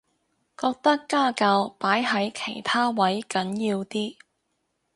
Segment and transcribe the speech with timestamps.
[0.57, 4.15] 覺得家教擺喺其他位緊要啲